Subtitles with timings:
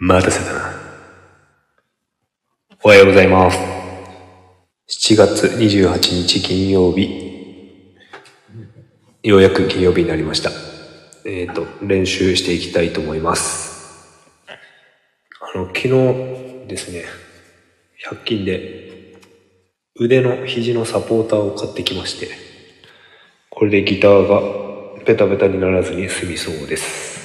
[0.00, 0.74] 待たせたな。
[2.82, 3.58] おはようございます。
[4.88, 7.94] 7月28日金曜日。
[9.22, 10.50] ようやく金曜日になりました。
[11.24, 14.18] えっ、と、練習していきたいと思います。
[15.40, 17.04] あの、昨日ですね、
[18.10, 19.20] 100均で
[19.94, 22.30] 腕の肘のサポーターを買ってきまして、
[23.48, 27.23] これでギターがペタペタにならずに済みそうです。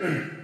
[0.00, 0.36] Mm-hmm.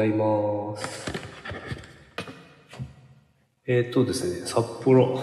[0.00, 1.12] ざいます。
[3.66, 5.22] えー、っとですね、札幌。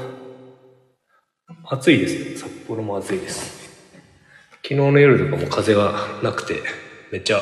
[1.66, 2.50] 暑いですよ。
[2.50, 3.58] 札幌も暑いです。
[4.64, 6.62] 昨日の夜とかも風がなくて、
[7.12, 7.42] めっちゃ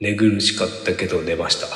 [0.00, 1.66] 寝苦しかったけど寝ました。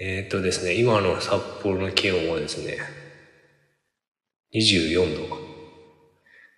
[0.00, 2.78] えー、っとですね、今の札幌の気温はですね、
[4.52, 5.36] 24度。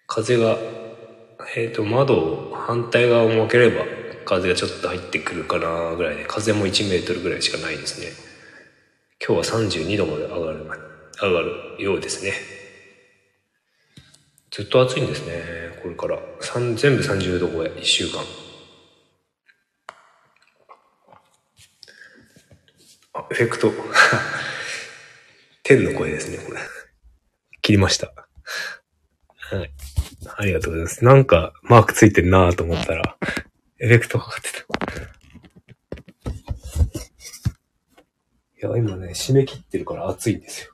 [0.07, 0.59] 風が
[1.55, 3.85] えっ、と、窓を反対側を向ければ
[4.25, 8.09] 風がちょっと入ってくるかなぐらいで、風も1メートルぐらいしかないですね。
[9.25, 10.67] 今日は32度まで上がる、
[11.21, 12.33] 上がるようですね。
[14.51, 16.19] ずっと暑いんですね、これから。
[16.77, 18.21] 全部30度超え、1週間。
[23.15, 23.73] あ、エフェクト。
[25.63, 26.59] 天の声ですね、これ。
[27.63, 28.13] 切りました。
[29.37, 29.73] はい。
[30.37, 31.05] ありがとうございます。
[31.05, 33.17] なんか、マークついてるなぁと思ったら、
[33.83, 34.59] エフェクトかかってた。
[38.69, 40.73] いや、今ね、締め切ってるから熱いんですよ。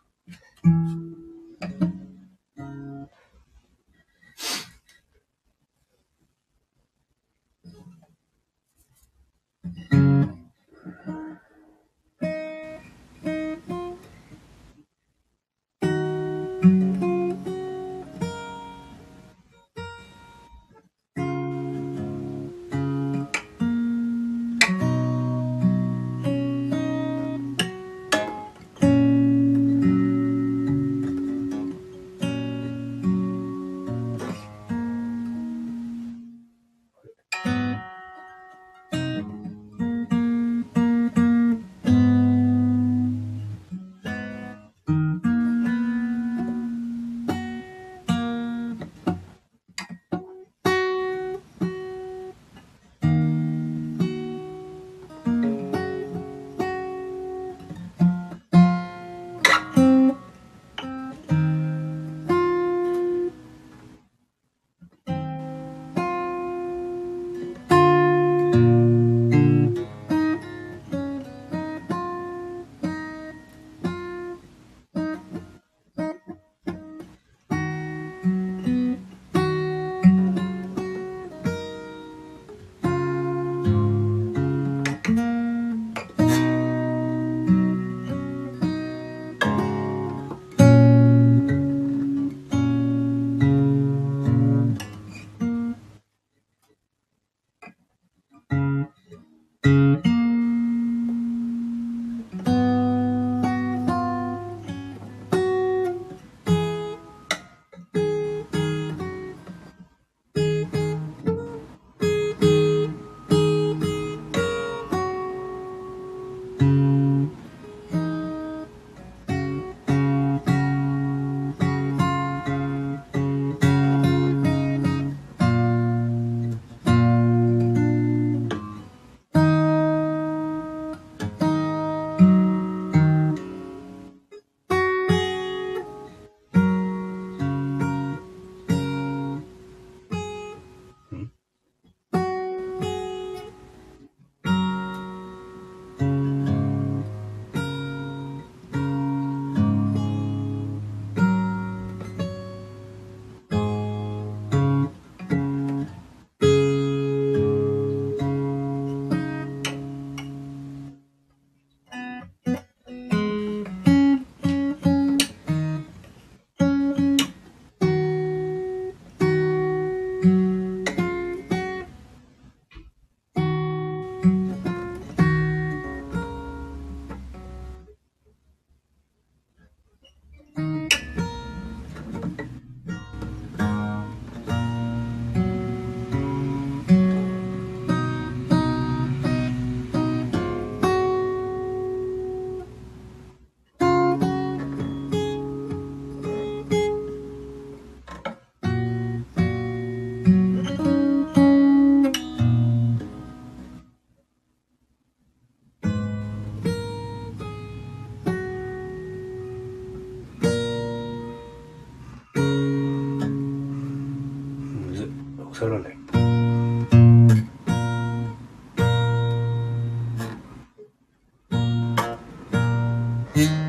[223.47, 223.68] あ、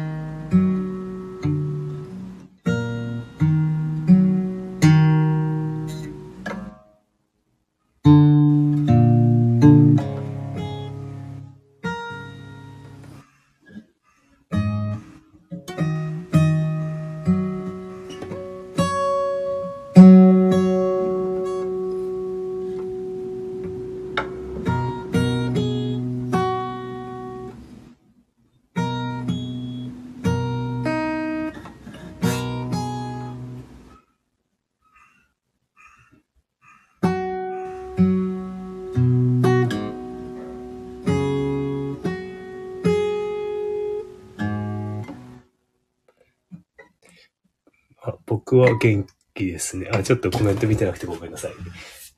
[48.50, 49.92] 僕は元気ですね。
[49.94, 51.52] あ、ちょっとコメント見てなくてごめんなさい。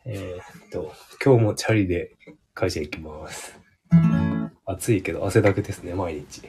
[0.05, 2.15] えーっと、今日もチャリで
[2.53, 3.59] 会社行きます。
[4.65, 6.43] 暑いけど汗だくですね、毎日。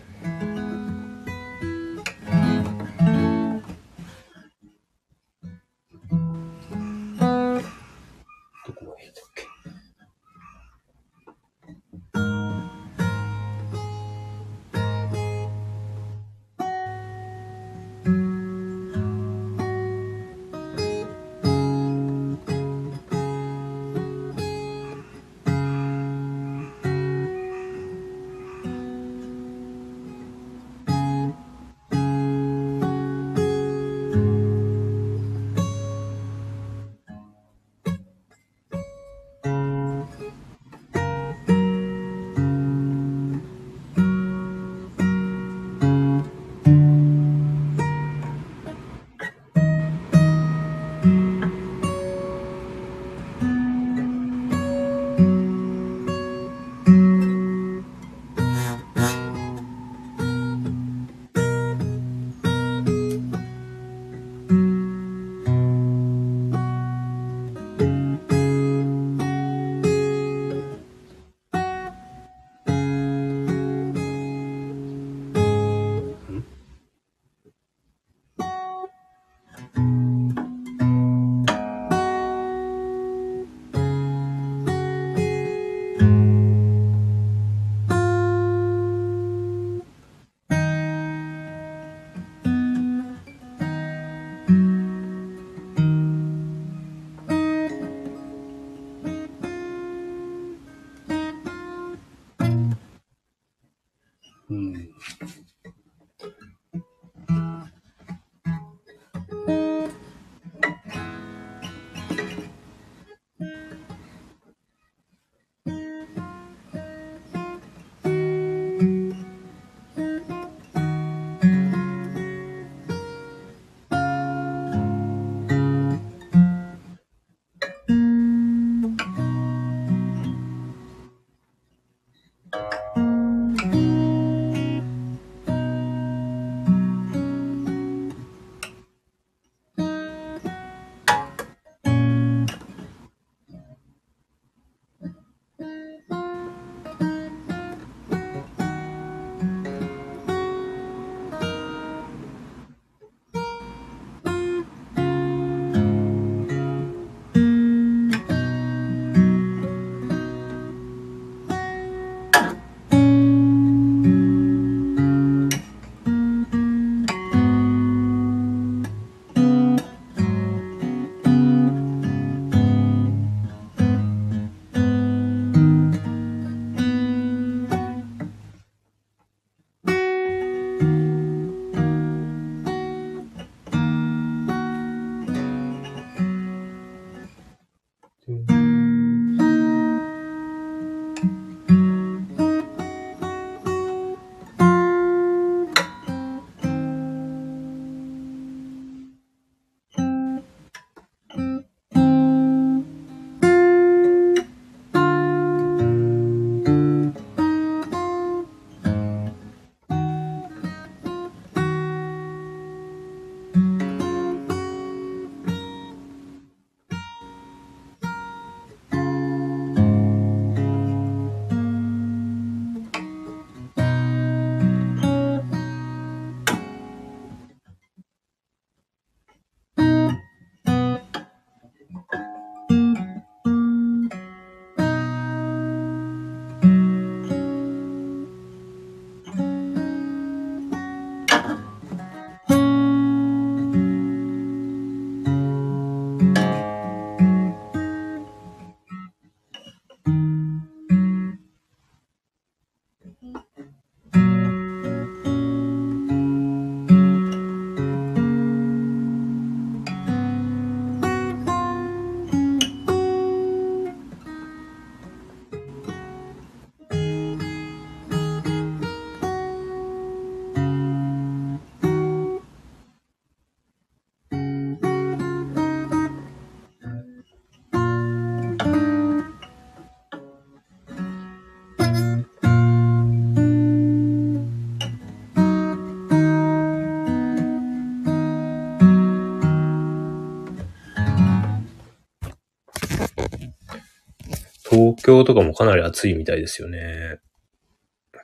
[294.73, 297.19] 東京とかもかなり暑いみたいですよね。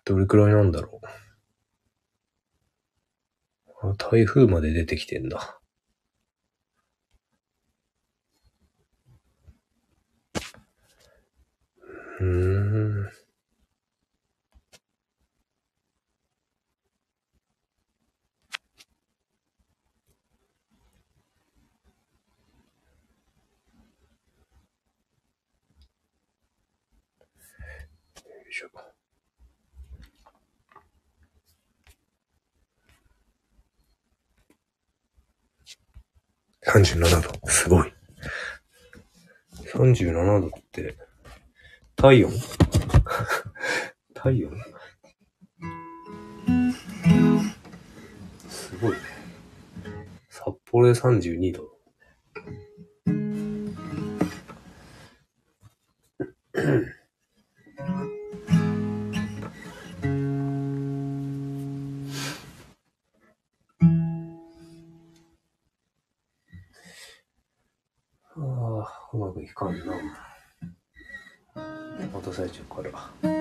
[0.06, 0.98] どれくらいなんだろ
[3.82, 3.94] う。
[3.98, 5.60] 台風まで出てきてんだ。
[12.20, 12.26] うー
[12.76, 12.77] ん。
[36.68, 37.48] 37度。
[37.48, 37.92] すごい。
[39.72, 40.96] 37度って、
[41.96, 42.32] 体温？
[44.12, 44.52] 体温？
[48.50, 48.98] すごいね。
[50.28, 51.78] 札幌で32度。
[69.70, 69.92] んな。
[72.14, 72.82] 落とされちゃうか
[73.22, 73.37] ら。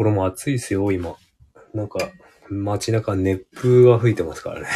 [0.00, 1.14] 幌も暑いですよ、今。
[1.74, 1.98] なんか、
[2.48, 4.68] 街中熱風が吹いてますからね。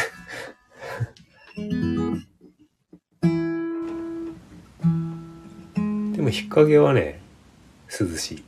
[6.15, 7.21] でも日陰はね、
[7.89, 8.43] 涼しい。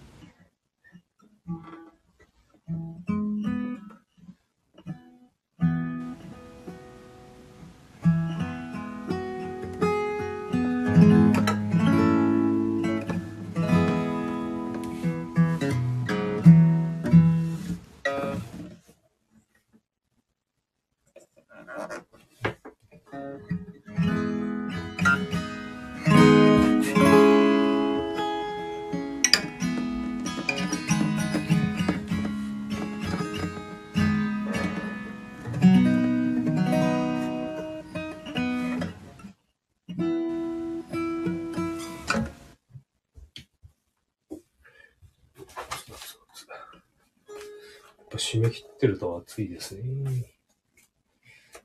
[48.38, 49.82] 締め切ってると暑いですね。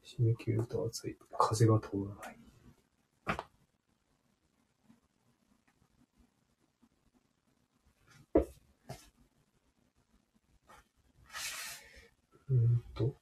[0.07, 1.19] 締め切ると暑い。
[1.39, 2.39] 風が通らない。
[12.51, 13.22] うんと。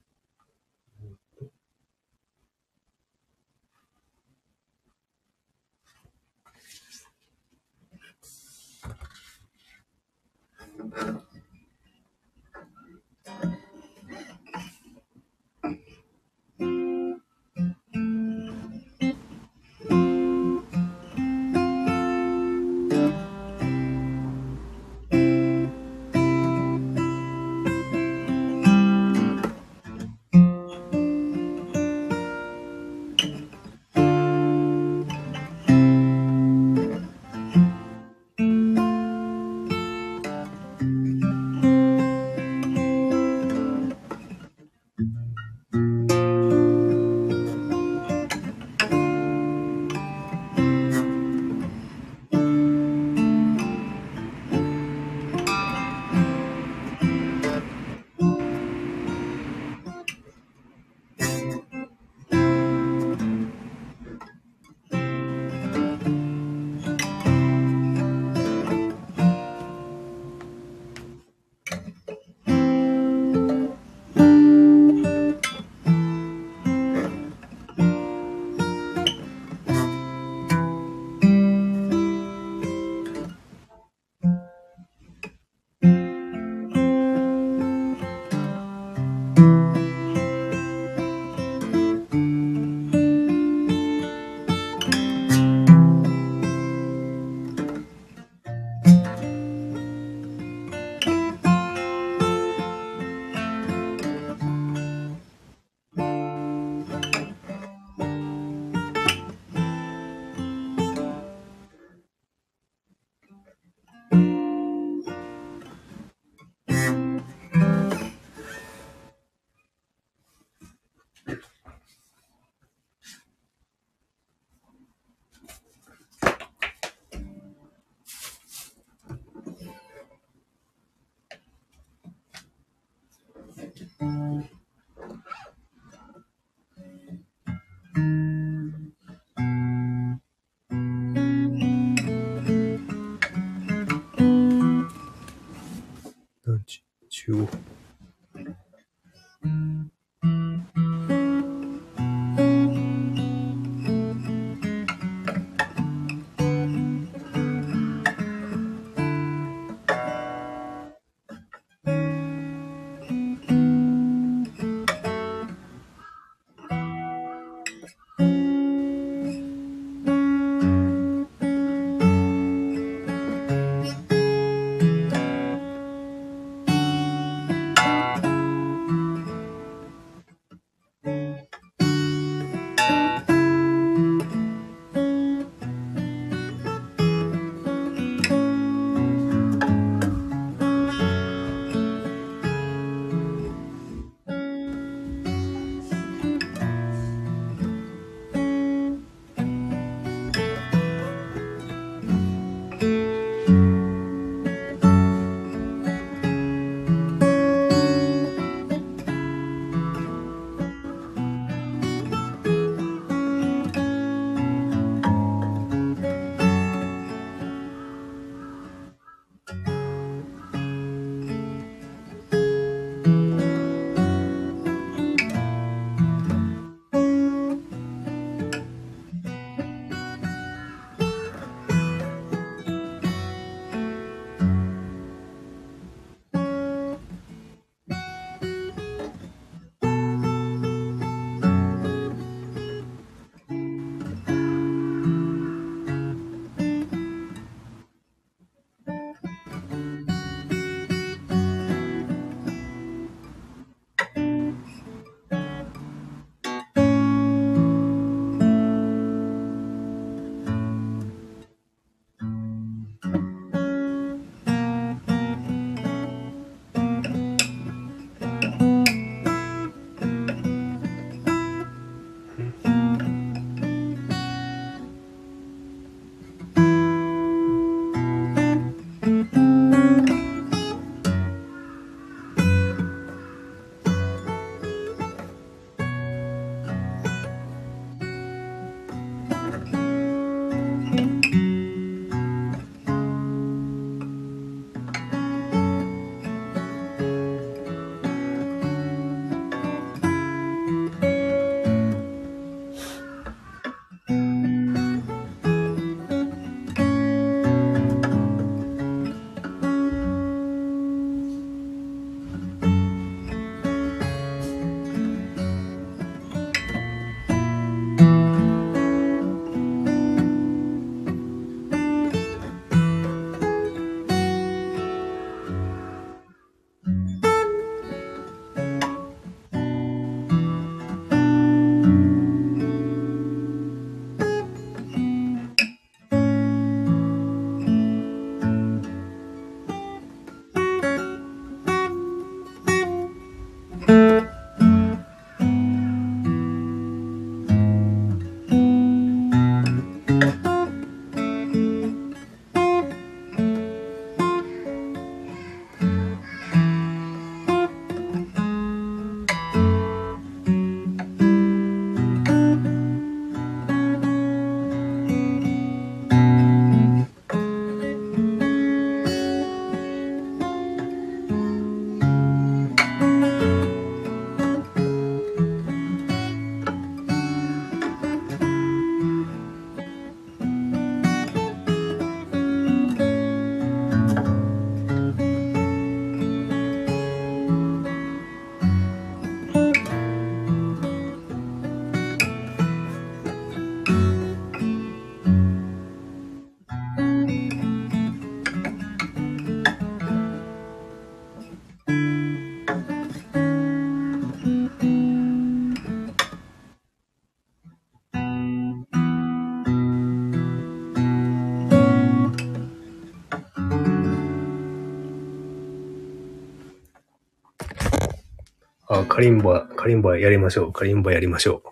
[418.93, 420.73] あ、カリンバ、カリンバやりましょう。
[420.73, 421.63] カリンバやりましょ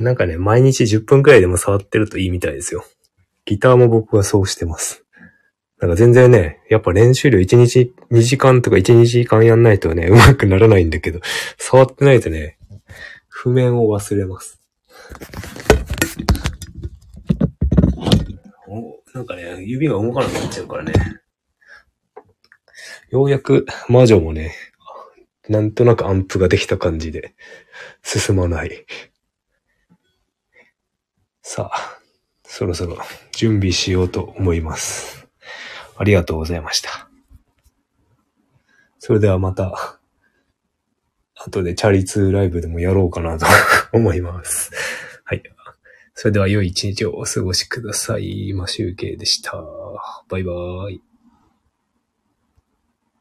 [0.00, 0.02] う。
[0.02, 2.82] なんかね、毎日10分くらいでも触ってるといいみたいですよ。
[3.44, 5.04] ギターも僕はそうしてます。
[5.80, 11.20] なんか全然ね、やっぱ練習量1日2時間とか1、2時間やんないとね、上手くならないんだけど、
[11.58, 12.56] 触ってないとね、
[13.28, 14.62] 譜面を忘れます。
[19.12, 20.94] なんかね、指が動かなくなっちゃうからね。
[23.10, 24.54] ようやく魔女もね、
[25.52, 27.34] なんとなくアンプができた感じで
[28.02, 28.86] 進まない。
[31.42, 31.98] さあ、
[32.42, 32.96] そろそろ
[33.32, 35.28] 準備しようと思います。
[35.98, 37.06] ありがとうございました。
[38.98, 39.98] それではまた、
[41.34, 43.44] 後でチャリツーライブでもやろうかなと
[43.92, 44.70] 思います。
[45.24, 45.42] はい。
[46.14, 48.54] それでは良い一日をお過ごしください。
[48.54, 49.62] マシュウケイでした。
[50.28, 51.11] バイバーイ。